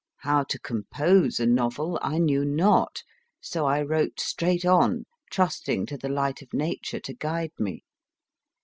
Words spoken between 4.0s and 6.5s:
straight on, trusting to the light